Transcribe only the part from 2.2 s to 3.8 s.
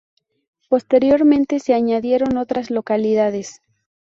otras localidades.